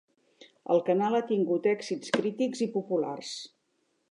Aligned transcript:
El 0.75 0.79
canal 0.87 1.17
ha 1.19 1.21
tingut 1.33 1.69
èxits 1.75 2.17
crítics 2.19 2.67
i 2.69 2.73
populars. 2.79 3.35